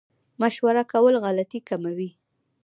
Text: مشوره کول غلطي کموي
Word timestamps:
مشوره 0.41 0.83
کول 0.91 1.13
غلطي 1.23 1.59
کموي 1.67 2.09